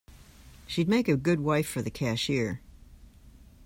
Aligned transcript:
She'd 0.65 0.89
make 0.89 1.07
a 1.07 1.15
good 1.15 1.41
wife 1.41 1.67
for 1.69 1.83
the 1.83 1.91
cashier. 1.91 2.59